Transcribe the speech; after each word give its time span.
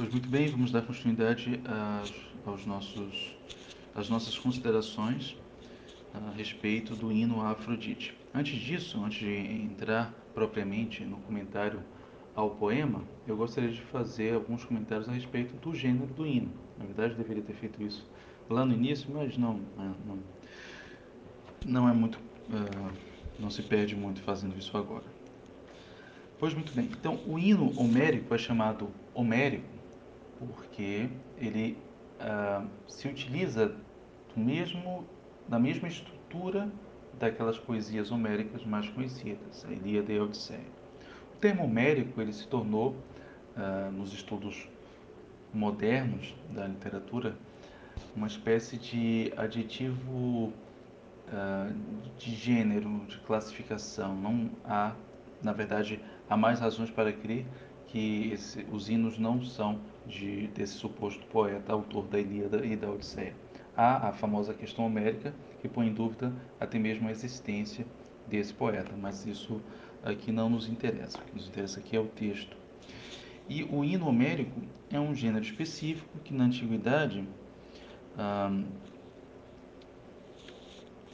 Pois 0.00 0.12
muito 0.12 0.30
bem, 0.30 0.48
vamos 0.48 0.72
dar 0.72 0.80
continuidade 0.80 1.60
às, 1.62 2.10
aos 2.46 2.64
nossos, 2.64 3.36
às 3.94 4.08
nossas 4.08 4.38
considerações 4.38 5.36
a 6.14 6.30
respeito 6.30 6.96
do 6.96 7.12
hino 7.12 7.42
a 7.42 7.50
Afrodite. 7.50 8.16
Antes 8.34 8.58
disso, 8.58 8.98
antes 9.04 9.18
de 9.18 9.30
entrar 9.30 10.10
propriamente 10.32 11.04
no 11.04 11.18
comentário 11.18 11.82
ao 12.34 12.48
poema, 12.48 13.04
eu 13.26 13.36
gostaria 13.36 13.70
de 13.70 13.82
fazer 13.82 14.36
alguns 14.36 14.64
comentários 14.64 15.06
a 15.06 15.12
respeito 15.12 15.54
do 15.56 15.74
gênero 15.74 16.06
do 16.14 16.26
hino. 16.26 16.50
Na 16.78 16.86
verdade, 16.86 17.14
deveria 17.14 17.42
ter 17.42 17.56
feito 17.56 17.82
isso 17.82 18.08
lá 18.48 18.64
no 18.64 18.72
início, 18.72 19.06
mas 19.12 19.36
não, 19.36 19.60
né, 19.76 19.94
não, 20.06 20.18
não 21.66 21.88
é 21.90 21.92
muito, 21.92 22.16
uh, 22.16 22.90
não 23.38 23.50
se 23.50 23.62
perde 23.62 23.94
muito 23.94 24.22
fazendo 24.22 24.58
isso 24.58 24.74
agora. 24.78 25.04
Pois 26.38 26.54
muito 26.54 26.72
bem. 26.72 26.86
Então, 26.86 27.20
o 27.26 27.38
hino 27.38 27.70
homérico 27.78 28.34
é 28.34 28.38
chamado 28.38 28.88
homérico 29.12 29.79
porque 30.46 31.08
ele 31.38 31.76
uh, 32.20 32.66
se 32.86 33.08
utiliza 33.08 33.74
mesmo, 34.36 35.04
da 35.48 35.58
mesma 35.58 35.88
estrutura 35.88 36.70
daquelas 37.18 37.58
poesias 37.58 38.10
homéricas 38.10 38.64
mais 38.64 38.88
conhecidas, 38.88 39.64
a 39.68 39.72
Ilíada 39.72 40.12
e 40.12 40.18
a 40.18 40.22
Odisseia. 40.22 40.60
O 41.34 41.38
termo 41.38 41.64
homérico 41.64 42.20
ele 42.20 42.32
se 42.32 42.46
tornou, 42.46 42.96
uh, 43.56 43.90
nos 43.92 44.12
estudos 44.12 44.68
modernos 45.52 46.34
da 46.50 46.66
literatura, 46.66 47.34
uma 48.14 48.26
espécie 48.26 48.76
de 48.78 49.32
adjetivo 49.36 50.52
uh, 51.28 51.74
de 52.18 52.34
gênero, 52.34 53.04
de 53.06 53.18
classificação. 53.18 54.14
Não 54.14 54.50
há, 54.64 54.94
na 55.42 55.52
verdade, 55.52 56.00
há 56.28 56.36
mais 56.36 56.60
razões 56.60 56.90
para 56.90 57.12
crer 57.12 57.46
que 57.90 58.30
esse, 58.32 58.64
os 58.72 58.88
hinos 58.88 59.18
não 59.18 59.42
são 59.42 59.80
de, 60.06 60.46
desse 60.48 60.74
suposto 60.74 61.24
poeta, 61.26 61.72
autor 61.72 62.06
da 62.06 62.20
Ilíada 62.20 62.64
e 62.64 62.76
da 62.76 62.90
Odisseia. 62.90 63.34
Há 63.76 64.08
a 64.08 64.12
famosa 64.12 64.54
questão 64.54 64.86
homérica, 64.86 65.34
que 65.60 65.68
põe 65.68 65.88
em 65.88 65.92
dúvida 65.92 66.32
até 66.58 66.78
mesmo 66.78 67.08
a 67.08 67.10
existência 67.10 67.84
desse 68.28 68.54
poeta, 68.54 68.92
mas 68.96 69.26
isso 69.26 69.60
aqui 70.04 70.30
não 70.30 70.48
nos 70.48 70.68
interessa. 70.68 71.18
O 71.18 71.22
que 71.22 71.34
nos 71.34 71.48
interessa 71.48 71.80
aqui 71.80 71.96
é 71.96 72.00
o 72.00 72.06
texto. 72.06 72.56
E 73.48 73.64
o 73.64 73.84
hino 73.84 74.06
homérico 74.06 74.60
é 74.90 75.00
um 75.00 75.14
gênero 75.14 75.44
específico 75.44 76.18
que 76.22 76.32
na 76.32 76.44
antiguidade 76.44 77.24
ah, 78.16 78.62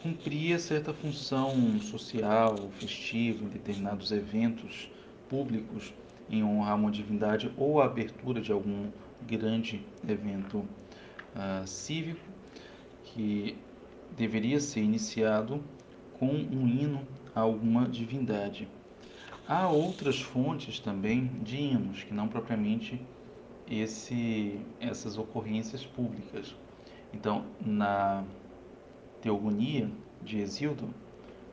cumpria 0.03 0.59
certa 0.59 0.93
função 0.93 1.81
social, 1.81 2.57
festiva, 2.79 3.43
em 3.43 3.49
determinados 3.49 4.13
eventos 4.13 4.91
públicos 5.29 5.93
em 6.29 6.43
honra 6.43 6.73
a 6.73 6.75
uma 6.75 6.91
divindade 6.91 7.53
ou 7.57 7.81
a 7.81 7.87
abertura 7.87 8.41
de 8.41 8.53
algum 8.53 8.91
grande 9.27 9.85
evento 10.07 10.59
uh, 10.59 11.67
cívico 11.67 12.21
que 13.05 13.57
deveria 14.17 14.61
ser 14.61 14.81
iniciado 14.81 15.63
com 16.19 16.27
um 16.27 16.67
hino 16.67 17.07
a 17.35 17.41
alguma 17.41 17.87
divindade. 17.89 18.69
Há 19.49 19.69
outras 19.69 20.21
fontes 20.21 20.81
também 20.81 21.27
de 21.43 21.57
hinos, 21.57 22.03
que 22.03 22.13
não 22.13 22.27
propriamente 22.27 23.01
esse, 23.71 24.61
essas 24.81 25.19
ocorrências 25.19 25.85
públicas. 25.85 26.55
Então, 27.13 27.45
na 27.65 28.25
Teogonia 29.21 29.91
de 30.23 30.39
Exildo, 30.39 30.89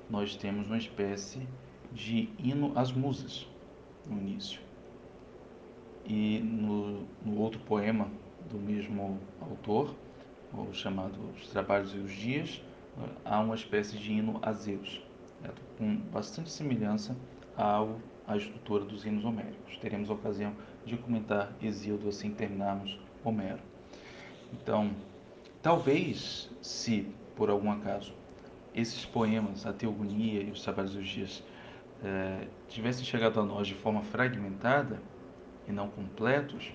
nós 0.10 0.36
temos 0.36 0.68
uma 0.68 0.78
espécie 0.78 1.48
de 1.92 2.30
hino 2.40 2.72
às 2.76 2.92
musas 2.92 3.48
no 4.10 4.18
início. 4.18 4.63
E 6.06 6.40
no, 6.40 7.06
no 7.26 7.40
outro 7.40 7.60
poema 7.62 8.10
do 8.50 8.58
mesmo 8.58 9.20
autor, 9.42 9.96
o 10.54 10.74
chamado 10.74 11.18
Os 11.36 11.48
Trabalhos 11.48 11.94
e 11.96 11.98
os 11.98 12.12
Dias, 12.12 12.62
há 13.26 13.40
uma 13.40 13.56
espécie 13.56 13.98
de 13.98 14.12
hino 14.12 14.40
a 14.42 14.52
Zeus, 14.52 15.02
certo? 15.42 15.62
com 15.78 15.96
bastante 16.12 16.52
semelhança 16.52 17.16
ao, 17.56 18.00
à 18.28 18.38
estrutura 18.38 18.86
dos 18.86 19.06
hinos 19.06 19.26
homéricos. 19.26 19.78
Teremos 19.78 20.10
a 20.10 20.14
ocasião 20.14 20.54
de 20.86 20.98
comentar 20.98 21.54
Exíodo 21.62 22.10
assim 22.10 22.32
terminarmos 22.32 23.00
Homero. 23.24 23.60
Então, 24.52 24.92
talvez, 25.62 26.50
se 26.62 27.08
por 27.36 27.50
algum 27.50 27.72
acaso 27.72 28.14
esses 28.76 29.06
poemas, 29.06 29.66
a 29.66 29.74
Teogonia 29.74 30.42
e 30.42 30.52
os 30.52 30.62
Trabalhos 30.62 30.94
dos 30.94 31.08
Dias, 31.08 31.44
eh, 32.04 32.48
tivessem 32.68 33.06
chegado 33.06 33.40
a 33.40 33.44
nós 33.44 33.68
de 33.68 33.76
forma 33.76 34.02
fragmentada 34.02 35.02
e 35.68 35.72
não 35.72 35.90
completos, 35.90 36.74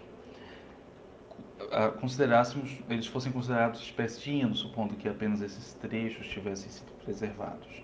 considerássemos, 2.00 2.78
eles 2.88 3.06
fossem 3.06 3.32
considerados 3.32 3.92
hino, 4.26 4.54
supondo 4.54 4.94
que 4.94 5.08
apenas 5.08 5.42
esses 5.42 5.74
trechos 5.74 6.26
tivessem 6.28 6.70
sido 6.70 6.90
preservados. 7.04 7.82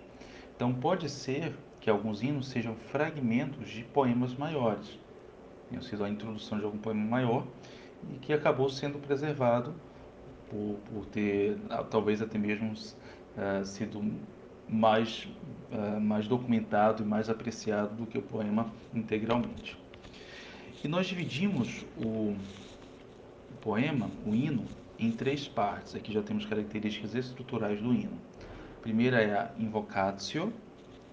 Então 0.54 0.72
pode 0.72 1.08
ser 1.08 1.52
que 1.80 1.90
alguns 1.90 2.22
hinos 2.22 2.48
sejam 2.48 2.74
fragmentos 2.76 3.68
de 3.68 3.82
poemas 3.84 4.34
maiores, 4.34 4.98
tenham 5.68 5.82
sido 5.82 6.04
a 6.04 6.08
introdução 6.08 6.58
de 6.58 6.64
algum 6.64 6.78
poema 6.78 7.04
maior 7.04 7.46
e 8.12 8.18
que 8.18 8.32
acabou 8.32 8.68
sendo 8.70 8.98
preservado 8.98 9.74
por, 10.48 10.76
por 10.90 11.06
ter 11.06 11.58
talvez 11.90 12.22
até 12.22 12.38
mesmo 12.38 12.72
uh, 12.72 13.64
sido 13.64 14.02
mais 14.68 15.28
uh, 15.72 16.00
mais 16.00 16.26
documentado 16.26 17.02
e 17.02 17.06
mais 17.06 17.28
apreciado 17.28 17.94
do 17.96 18.06
que 18.06 18.16
o 18.16 18.22
poema 18.22 18.72
integralmente. 18.94 19.83
E 20.84 20.88
nós 20.88 21.06
dividimos 21.06 21.82
o, 21.96 22.32
o 22.34 23.56
poema, 23.62 24.10
o 24.26 24.34
hino, 24.34 24.66
em 24.98 25.10
três 25.10 25.48
partes. 25.48 25.94
Aqui 25.94 26.12
já 26.12 26.22
temos 26.22 26.44
características 26.44 27.14
estruturais 27.14 27.80
do 27.80 27.94
hino. 27.94 28.18
A 28.76 28.82
primeira 28.82 29.22
é 29.22 29.32
a 29.32 29.50
invocatio, 29.58 30.52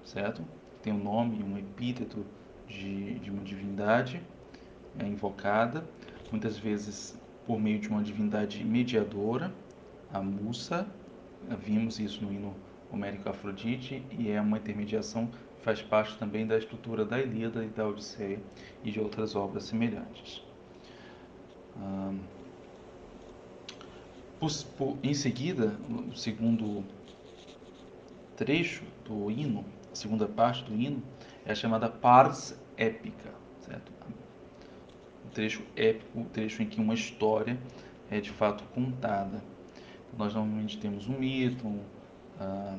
certo? 0.04 0.44
Tem 0.84 0.92
um 0.92 1.02
nome, 1.02 1.42
um 1.42 1.58
epíteto 1.58 2.26
de, 2.68 3.18
de 3.20 3.32
uma 3.32 3.42
divindade 3.46 4.22
é 5.00 5.08
invocada, 5.08 5.88
muitas 6.30 6.58
vezes 6.58 7.18
por 7.48 7.58
meio 7.58 7.80
de 7.80 7.88
uma 7.88 8.04
divindade 8.04 8.62
mediadora, 8.66 9.54
a 10.12 10.22
Musa. 10.22 10.86
Vimos 11.66 11.98
isso 11.98 12.26
no 12.26 12.34
hino 12.34 12.54
homérico 12.92 13.30
Afrodite 13.30 14.04
e 14.12 14.30
é 14.30 14.40
uma 14.42 14.58
intermediação 14.58 15.30
faz 15.62 15.82
parte 15.82 16.18
também 16.18 16.46
da 16.46 16.58
estrutura 16.58 17.06
da 17.06 17.20
Ilíada 17.20 17.64
e 17.64 17.68
da 17.68 17.88
Odisseia 17.88 18.40
e 18.84 18.92
de 18.92 19.00
outras 19.00 19.36
obras 19.36 19.64
semelhantes. 19.66 20.44
Em 25.04 25.14
seguida, 25.14 25.78
o 26.12 26.16
segundo 26.16 26.84
trecho 28.36 28.84
do 29.06 29.30
hino, 29.30 29.64
a 29.92 29.96
segunda 29.96 30.28
parte 30.28 30.64
do 30.64 30.74
hino, 30.74 31.04
é 31.46 31.52
a 31.52 31.56
chamada 31.56 31.88
pars 31.88 32.60
épica, 32.76 33.32
certo? 33.60 33.92
O 35.26 35.30
trecho 35.30 35.62
épico, 35.76 36.22
o 36.22 36.26
trecho 36.26 36.64
em 36.64 36.66
que 36.66 36.82
uma 36.82 36.96
história 36.96 37.58
é 38.10 38.20
de 38.20 38.32
fato 38.32 38.64
contada. 38.74 39.44
Nós 40.18 40.34
normalmente 40.34 40.80
temos 40.80 41.08
um 41.08 41.20
mito, 41.20 41.68
um, 41.68 41.80
ah, 42.42 42.76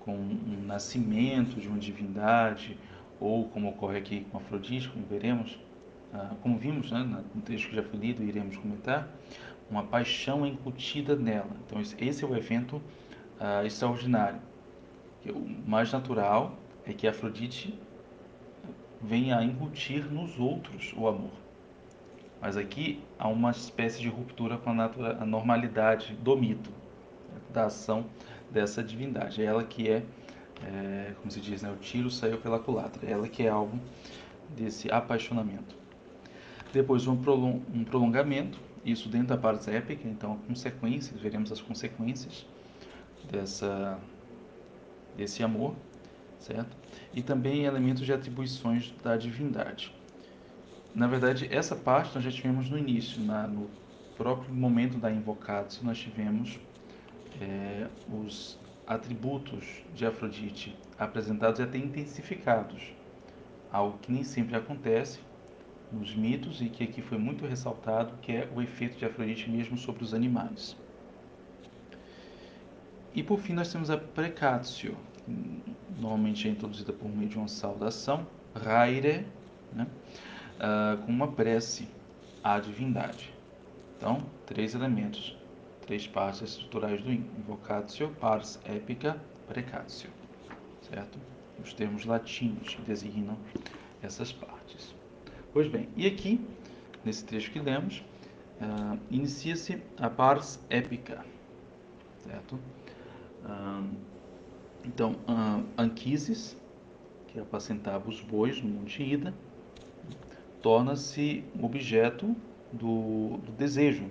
com 0.00 0.14
um 0.14 0.62
nascimento 0.66 1.58
de 1.58 1.66
uma 1.66 1.78
divindade, 1.78 2.78
ou 3.18 3.48
como 3.48 3.70
ocorre 3.70 3.96
aqui 3.96 4.26
com 4.30 4.36
Afrodite, 4.36 4.88
como 4.90 5.06
veremos, 5.06 5.58
ah, 6.12 6.34
como 6.42 6.58
vimos 6.58 6.92
né, 6.92 7.24
no 7.34 7.40
texto 7.40 7.70
que 7.70 7.76
já 7.76 7.82
foi 7.82 7.98
lido 7.98 8.22
iremos 8.22 8.56
comentar, 8.58 9.08
uma 9.70 9.82
paixão 9.82 10.46
incutida 10.46 11.16
nela. 11.16 11.50
Então 11.66 11.80
esse 11.80 12.22
é 12.22 12.26
o 12.26 12.36
evento 12.36 12.82
ah, 13.40 13.64
extraordinário. 13.64 14.40
O 15.28 15.68
mais 15.68 15.90
natural 15.90 16.54
é 16.84 16.92
que 16.92 17.08
Afrodite 17.08 17.76
venha 19.02 19.38
a 19.38 19.44
incutir 19.44 20.04
nos 20.04 20.38
outros 20.38 20.94
o 20.96 21.08
amor. 21.08 21.32
Mas 22.40 22.56
aqui 22.56 23.02
há 23.18 23.26
uma 23.26 23.50
espécie 23.50 24.00
de 24.00 24.08
ruptura 24.08 24.58
com 24.58 24.70
a, 24.70 24.84
a 24.84 25.24
normalidade 25.24 26.14
do 26.16 26.36
mito, 26.36 26.70
né, 26.70 27.40
da 27.52 27.64
ação 27.64 28.04
dessa 28.50 28.82
divindade. 28.82 29.42
Ela 29.42 29.64
que 29.64 29.88
é, 29.88 30.02
é, 30.64 31.12
como 31.18 31.30
se 31.30 31.40
diz, 31.40 31.62
né, 31.62 31.70
o 31.70 31.76
tiro 31.76 32.10
saiu 32.10 32.38
pela 32.38 32.58
culatra. 32.58 33.08
Ela 33.08 33.28
que 33.28 33.42
é 33.42 33.48
alvo 33.48 33.78
desse 34.56 34.90
apaixonamento. 34.90 35.74
Depois 36.72 37.06
um, 37.06 37.16
prolong, 37.16 37.62
um 37.72 37.84
prolongamento, 37.84 38.58
isso 38.84 39.08
dentro 39.08 39.28
da 39.28 39.36
parte 39.36 39.70
épica, 39.70 40.06
então 40.08 40.36
consequências, 40.46 41.20
veremos 41.20 41.50
as 41.50 41.60
consequências 41.60 42.46
dessa, 43.30 43.98
desse 45.16 45.42
amor, 45.42 45.74
certo? 46.38 46.76
E 47.12 47.22
também 47.22 47.64
elementos 47.64 48.04
de 48.04 48.12
atribuições 48.12 48.92
da 49.02 49.16
divindade. 49.16 49.92
Na 50.94 51.06
verdade, 51.06 51.48
essa 51.50 51.74
parte 51.74 52.14
nós 52.14 52.24
já 52.24 52.30
tivemos 52.30 52.70
no 52.70 52.78
início, 52.78 53.20
na, 53.20 53.46
no 53.46 53.68
próprio 54.16 54.54
momento 54.54 54.98
da 54.98 55.10
invocatio, 55.10 55.84
nós 55.84 55.98
tivemos 55.98 56.58
é, 57.40 57.88
os 58.12 58.58
atributos 58.86 59.82
de 59.94 60.06
Afrodite 60.06 60.76
apresentados 60.98 61.60
e 61.60 61.62
até 61.62 61.78
intensificados, 61.78 62.94
algo 63.72 63.98
que 63.98 64.12
nem 64.12 64.22
sempre 64.22 64.56
acontece 64.56 65.20
nos 65.92 66.14
mitos 66.14 66.60
e 66.60 66.68
que 66.68 66.84
aqui 66.84 67.02
foi 67.02 67.18
muito 67.18 67.46
ressaltado, 67.46 68.14
que 68.22 68.32
é 68.32 68.48
o 68.54 68.62
efeito 68.62 68.98
de 68.98 69.04
Afrodite 69.04 69.50
mesmo 69.50 69.76
sobre 69.76 70.02
os 70.02 70.14
animais. 70.14 70.76
E 73.14 73.22
por 73.22 73.38
fim 73.38 73.54
nós 73.54 73.72
temos 73.72 73.90
a 73.90 73.96
precatio, 73.96 74.96
normalmente 75.98 76.46
é 76.46 76.50
introduzida 76.50 76.92
por 76.92 77.08
meio 77.08 77.28
de 77.28 77.38
uma 77.38 77.48
saudação, 77.48 78.26
raire, 78.54 79.26
né? 79.72 79.86
Uh, 80.56 81.04
com 81.04 81.12
uma 81.12 81.28
prece 81.28 81.88
à 82.42 82.58
divindade. 82.58 83.32
Então, 83.96 84.22
três 84.44 84.74
elementos, 84.74 85.36
três 85.86 86.06
partes 86.06 86.42
estruturais 86.42 87.00
do 87.00 87.12
invocatio, 87.12 88.10
pars 88.20 88.60
épica, 88.64 89.20
precatio. 89.46 90.10
Certo? 90.82 91.18
Os 91.62 91.72
termos 91.72 92.04
latinos 92.04 92.76
designam 92.86 93.38
essas 94.02 94.32
partes. 94.32 94.94
Pois 95.52 95.68
bem, 95.68 95.88
e 95.96 96.06
aqui, 96.06 96.40
nesse 97.04 97.24
trecho 97.24 97.50
que 97.50 97.58
lemos, 97.58 98.04
uh, 98.60 98.98
inicia-se 99.10 99.82
a 99.96 100.10
pars 100.10 100.60
épica. 100.68 101.24
Certo? 102.18 102.58
Uh, 103.44 103.88
então, 104.84 105.12
uh, 105.28 105.64
Anquises, 105.78 106.56
que 107.28 107.40
apacentava 107.40 108.08
os 108.08 108.20
bois 108.20 108.60
no 108.60 108.68
Monte 108.68 109.02
Ida, 109.02 109.32
torna-se 110.60 111.44
objeto 111.60 112.36
do, 112.72 113.38
do 113.38 113.52
desejo, 113.52 114.10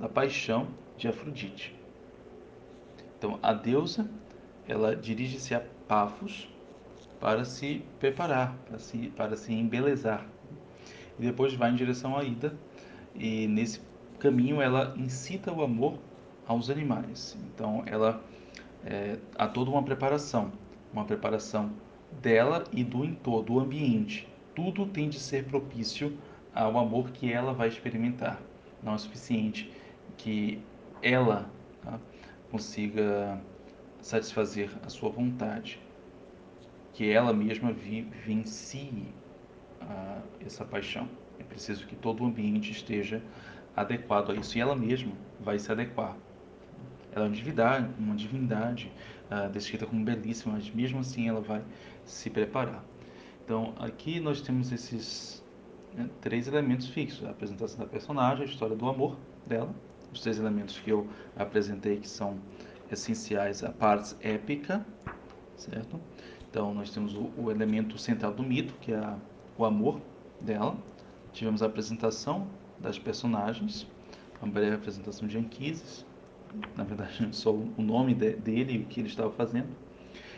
da 0.00 0.08
paixão 0.08 0.68
de 0.96 1.06
Afrodite. 1.06 1.76
Então, 3.18 3.38
a 3.42 3.52
deusa, 3.52 4.10
ela 4.66 4.96
dirige-se 4.96 5.54
a 5.54 5.62
Pafos 5.86 6.48
para 7.20 7.44
se 7.44 7.84
preparar, 7.98 8.56
para 8.66 8.78
se, 8.78 9.12
para 9.14 9.36
se 9.36 9.52
embelezar. 9.52 10.26
E 11.18 11.22
depois 11.22 11.52
vai 11.52 11.70
em 11.70 11.74
direção 11.74 12.16
à 12.16 12.24
Ida, 12.24 12.56
e 13.14 13.46
nesse 13.46 13.82
caminho 14.18 14.62
ela 14.62 14.94
incita 14.96 15.52
o 15.52 15.62
amor 15.62 15.98
aos 16.46 16.70
animais. 16.70 17.36
Então, 17.52 17.82
ela 17.84 18.24
é, 18.86 19.18
há 19.36 19.46
toda 19.46 19.70
uma 19.70 19.82
preparação, 19.82 20.50
uma 20.92 21.04
preparação 21.04 21.70
dela 22.22 22.64
e 22.72 22.82
do 22.82 23.04
entorno, 23.04 23.42
do 23.42 23.60
ambiente. 23.60 24.26
Tudo 24.54 24.86
tem 24.86 25.10
de 25.10 25.20
ser 25.20 25.44
propício 25.44 26.16
ao 26.54 26.78
amor 26.78 27.10
que 27.10 27.30
ela 27.30 27.52
vai 27.52 27.68
experimentar. 27.68 28.40
Não 28.82 28.94
é 28.94 28.98
suficiente 28.98 29.70
que 30.22 30.62
ela 31.02 31.50
tá, 31.82 31.98
consiga 32.50 33.40
satisfazer 34.02 34.70
a 34.84 34.88
sua 34.88 35.08
vontade, 35.08 35.80
que 36.92 37.10
ela 37.10 37.32
mesma 37.32 37.72
vivencie 37.72 39.06
uh, 39.80 40.22
essa 40.44 40.64
paixão. 40.64 41.08
É 41.38 41.42
preciso 41.42 41.86
que 41.86 41.96
todo 41.96 42.22
o 42.22 42.26
ambiente 42.26 42.70
esteja 42.70 43.22
adequado 43.74 44.30
a 44.30 44.34
isso 44.34 44.58
e 44.58 44.60
ela 44.60 44.76
mesma 44.76 45.12
vai 45.40 45.58
se 45.58 45.72
adequar. 45.72 46.16
Ela 47.12 47.24
é 47.24 47.28
uma 47.28 47.34
divindade, 47.34 47.88
uma 47.98 48.14
divindade 48.14 48.92
uh, 49.30 49.50
descrita 49.50 49.86
como 49.86 50.04
belíssima, 50.04 50.54
mas 50.54 50.70
mesmo 50.70 51.00
assim 51.00 51.28
ela 51.28 51.40
vai 51.40 51.62
se 52.04 52.28
preparar. 52.28 52.84
Então 53.44 53.72
aqui 53.78 54.20
nós 54.20 54.42
temos 54.42 54.70
esses 54.70 55.42
né, 55.94 56.10
três 56.20 56.46
elementos 56.46 56.88
fixos: 56.88 57.24
a 57.26 57.30
apresentação 57.30 57.78
da 57.78 57.86
personagem, 57.86 58.44
a 58.44 58.48
história 58.48 58.76
do 58.76 58.88
amor 58.88 59.16
dela, 59.46 59.74
os 60.12 60.20
três 60.20 60.38
elementos 60.38 60.78
que 60.78 60.90
eu 60.90 61.06
apresentei 61.36 61.98
que 61.98 62.08
são 62.08 62.38
essenciais, 62.90 63.62
a 63.62 63.70
parte 63.70 64.16
épica, 64.20 64.84
certo? 65.56 66.00
Então 66.50 66.74
nós 66.74 66.90
temos 66.90 67.14
o, 67.14 67.30
o 67.36 67.50
elemento 67.50 67.96
central 67.96 68.32
do 68.32 68.42
mito, 68.42 68.74
que 68.80 68.92
é 68.92 68.96
a, 68.96 69.16
o 69.56 69.64
amor 69.64 70.00
dela. 70.40 70.76
Tivemos 71.32 71.62
a 71.62 71.66
apresentação 71.66 72.48
das 72.78 72.98
personagens, 72.98 73.86
uma 74.42 74.50
breve 74.50 74.74
apresentação 74.74 75.28
de 75.28 75.38
Anquises, 75.38 76.04
na 76.76 76.82
verdade 76.82 77.28
só 77.32 77.52
o 77.52 77.82
nome 77.82 78.14
de, 78.14 78.32
dele 78.34 78.74
e 78.74 78.78
o 78.78 78.86
que 78.86 79.00
ele 79.00 79.08
estava 79.08 79.30
fazendo. 79.30 79.68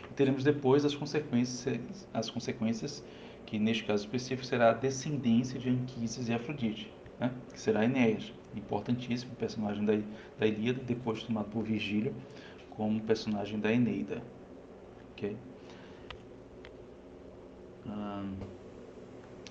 E 0.09 0.13
teremos 0.13 0.43
depois 0.43 0.85
as 0.85 0.93
consequências, 0.93 2.07
as 2.13 2.29
consequências 2.29 3.03
que 3.45 3.57
neste 3.57 3.83
caso 3.83 4.03
específico 4.03 4.45
será 4.45 4.69
a 4.69 4.73
descendência 4.73 5.59
de 5.59 5.69
Anquises 5.69 6.29
e 6.29 6.33
Afrodite, 6.33 6.91
né? 7.23 7.31
que 7.53 7.59
será 7.59 7.85
Enéas, 7.85 8.33
importantíssimo 8.55 9.33
personagem 9.35 9.85
da, 9.85 9.93
da 10.37 10.45
Ilíada, 10.45 10.81
depois 10.83 11.23
tomado 11.23 11.49
por 11.49 11.63
Virgílio 11.63 12.13
como 12.71 12.99
personagem 13.01 13.59
da 13.59 13.71
Eneida. 13.71 14.21
Okay? 15.11 15.37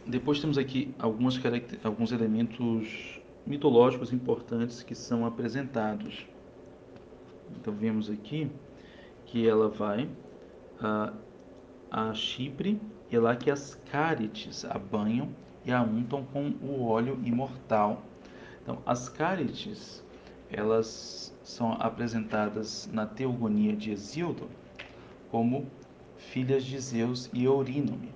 depois 0.06 0.40
temos 0.40 0.58
aqui 0.58 0.94
algumas, 0.98 1.40
alguns 1.84 2.12
elementos 2.12 3.20
mitológicos 3.46 4.12
importantes 4.12 4.82
que 4.82 4.94
são 4.94 5.24
apresentados. 5.24 6.26
Então 7.56 7.72
vemos 7.72 8.10
aqui 8.10 8.50
que 9.26 9.46
ela 9.46 9.69
vai 9.69 10.08
a, 10.80 11.12
a 11.90 12.14
Chipre 12.14 12.80
e 13.10 13.19
lá 13.19 13.36
que 13.36 13.50
as 13.50 13.74
cárites 13.90 14.64
a 14.64 14.78
banham 14.78 15.28
e 15.64 15.72
a 15.72 15.82
untam 15.82 16.24
com 16.24 16.54
o 16.62 16.84
óleo 16.84 17.18
imortal. 17.24 18.02
Então, 18.62 18.78
as 18.86 19.08
cárites, 19.08 20.04
elas 20.50 21.34
são 21.42 21.72
apresentadas 21.72 22.88
na 22.92 23.06
teogonia 23.06 23.74
de 23.74 23.90
Hesíodo 23.90 24.48
como 25.30 25.66
filhas 26.16 26.64
de 26.64 26.78
Zeus 26.78 27.30
e 27.32 27.44
Eurínome. 27.44 28.10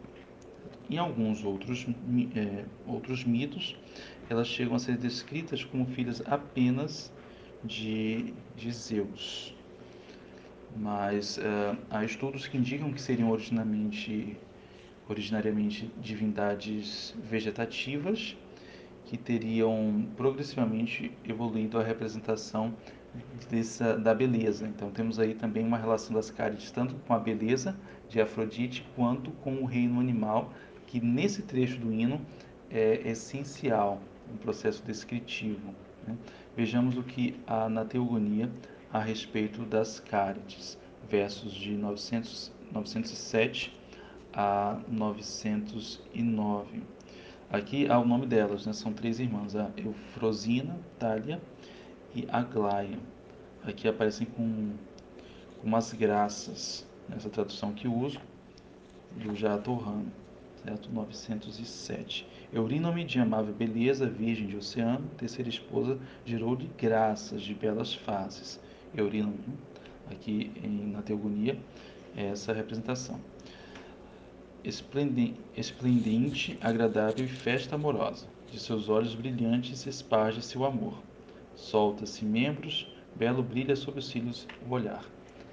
Em 0.89 0.99
alguns 0.99 1.45
outros, 1.45 1.87
é, 2.35 2.65
outros 2.87 3.25
mitos, 3.25 3.77
elas 4.31 4.47
chegam 4.47 4.77
a 4.77 4.79
ser 4.79 4.97
descritas 4.97 5.65
como 5.65 5.87
filhas 5.87 6.23
apenas 6.27 7.13
de, 7.65 8.33
de 8.55 8.71
Zeus. 8.71 9.55
Mas 10.77 11.39
uh, 11.39 11.77
há 11.91 12.05
estudos 12.05 12.47
que 12.47 12.57
indicam 12.57 12.93
que 12.93 13.01
seriam 13.01 13.31
originalmente, 13.31 14.37
originariamente 15.09 15.91
divindades 16.01 17.15
vegetativas 17.23 18.37
que 19.05 19.17
teriam 19.17 20.09
progressivamente 20.17 21.13
evoluído 21.25 21.79
a 21.79 21.83
representação 21.83 22.75
dessa, 23.49 23.97
da 23.97 24.13
beleza. 24.13 24.67
Então 24.67 24.91
temos 24.91 25.19
aí 25.19 25.35
também 25.35 25.65
uma 25.65 25.79
relação 25.79 26.15
das 26.15 26.31
Cárides 26.31 26.71
tanto 26.71 26.95
com 27.07 27.15
a 27.15 27.19
beleza 27.19 27.77
de 28.09 28.21
Afrodite 28.21 28.85
quanto 28.95 29.31
com 29.31 29.63
o 29.63 29.65
reino 29.65 30.01
animal, 30.01 30.53
que 30.87 31.01
nesse 31.01 31.43
trecho 31.43 31.79
do 31.79 31.93
hino 31.93 32.21
é 32.71 33.09
essencial 33.09 34.01
no 34.31 34.39
processo 34.39 34.83
descritivo. 34.85 35.75
Né? 36.07 36.17
Vejamos 36.57 36.97
o 36.97 37.03
que 37.03 37.39
há 37.47 37.69
na 37.69 37.85
Teogonia 37.85 38.51
a 38.93 38.99
respeito 38.99 39.63
das 39.63 40.01
Cárides, 40.01 40.79
versos 41.09 41.53
de 41.53 41.73
900, 41.73 42.53
907 42.73 43.76
a 44.37 44.79
909. 44.87 46.83
Aqui 47.51 47.91
há 47.91 47.99
o 47.99 48.05
nome 48.05 48.27
delas, 48.27 48.67
né? 48.67 48.73
são 48.75 48.93
três 48.93 49.19
irmãs, 49.19 49.57
a 49.57 49.71
Eufrosina, 49.79 50.79
Thalia 50.99 51.41
e 52.15 52.27
Aglaia. 52.31 52.99
Aqui 53.65 53.89
aparecem 53.89 54.27
com, 54.27 54.75
com 55.59 55.67
umas 55.67 55.91
graças, 55.95 56.87
nessa 57.09 57.31
tradução 57.31 57.73
que 57.73 57.89
uso, 57.89 58.21
do 59.17 59.35
Jatorrano, 59.35 60.13
certo? 60.63 60.93
907. 60.93 62.29
Eurínome 62.53 63.05
de 63.05 63.19
amável 63.19 63.55
beleza, 63.55 64.07
virgem 64.07 64.49
de 64.49 64.57
oceano, 64.57 65.09
terceira 65.17 65.49
esposa, 65.49 65.99
gerou-lhe 66.27 66.71
graças 66.77 67.41
de 67.41 67.55
belas 67.55 67.95
faces. 67.95 68.61
Eurínome, 68.95 69.39
aqui 70.11 70.53
em, 70.63 70.91
na 70.93 71.01
Teogonia, 71.01 71.59
é 72.15 72.27
essa 72.27 72.53
representação. 72.53 73.19
Esplendente, 74.67 76.59
agradável 76.61 77.25
e 77.25 77.29
festa 77.29 77.77
amorosa. 77.77 78.27
De 78.51 78.59
seus 78.59 78.89
olhos 78.89 79.15
brilhantes 79.15 79.87
esparge-se 79.87 80.59
o 80.59 80.65
amor. 80.65 81.01
Solta-se 81.55 82.25
membros, 82.25 82.93
belo 83.15 83.45
brilha 83.45 83.77
sobre 83.77 84.01
os 84.01 84.09
cílios 84.09 84.45
o 84.69 84.75
olhar. 84.75 85.05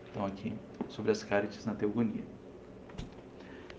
Então, 0.09 0.25
aqui, 0.25 0.51
sobre 0.89 1.11
as 1.11 1.23
cárites 1.23 1.63
na 1.63 1.75
Teogonia. 1.75 2.23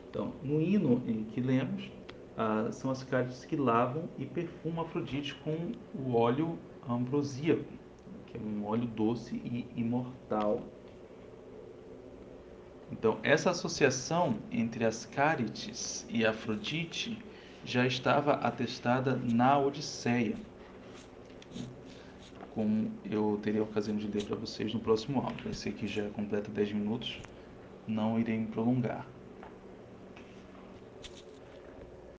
Então, 0.09 0.33
no 0.41 0.61
hino 0.61 1.03
em 1.05 1.25
que 1.25 1.41
lemos, 1.41 1.91
ah, 2.37 2.69
são 2.71 2.88
as 2.88 3.03
cálices 3.03 3.45
que 3.45 3.57
lavam 3.57 4.09
e 4.17 4.25
perfumam 4.25 4.85
Afrodite 4.85 5.35
com 5.43 5.73
o 5.99 6.14
óleo 6.14 6.57
ambrosíaco, 6.88 7.73
que 8.26 8.37
é 8.37 8.41
um 8.41 8.64
óleo 8.67 8.87
doce 8.87 9.35
e 9.35 9.67
imortal. 9.75 10.62
Então, 12.93 13.19
essa 13.23 13.50
associação 13.50 14.38
entre 14.50 14.85
as 14.85 15.07
cárites 15.07 16.07
e 16.09 16.25
Afrodite 16.25 17.19
já 17.64 17.87
estava 17.87 18.35
atestada 18.35 19.17
na 19.17 19.59
Odisseia, 19.59 20.37
como 22.55 22.91
eu 23.05 23.41
teria 23.43 23.61
a 23.61 23.64
ocasião 23.64 23.97
de 23.97 24.07
ler 24.07 24.25
para 24.25 24.37
vocês 24.37 24.73
no 24.73 24.81
próximo 24.81 25.21
áudio. 25.21 25.50
Esse 25.50 25.71
aqui 25.71 25.88
já 25.88 26.09
completa 26.11 26.50
10 26.50 26.73
minutos, 26.73 27.21
não 27.87 28.19
irei 28.19 28.38
me 28.38 28.47
prolongar. 28.47 29.07